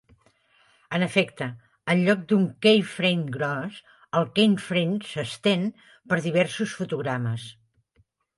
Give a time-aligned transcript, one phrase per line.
[0.97, 1.47] En efecte,
[1.93, 3.77] en lloc d'un key frame gros,
[4.21, 5.69] el key frame "s'estén"
[6.09, 7.47] per diversos fotogrames.